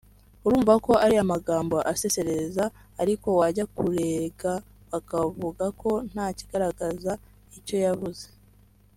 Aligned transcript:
urumva 0.45 0.73
ko 0.85 0.91
ari 1.05 1.15
amagambo 1.23 1.75
asesereza 1.91 2.63
ariko 3.01 3.27
wajya 3.39 3.65
kurega 3.75 4.51
bakavuga 4.91 5.65
ko 5.81 5.91
ntakigaragaza 6.11 7.11
icyo 7.57 7.75
yavuze 7.85 8.25